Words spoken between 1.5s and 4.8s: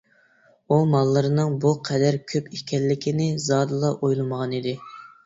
بۇ قەدەر كۆپ ئىكەنلىكىنى زادىلا ئويلىمىغانىدى.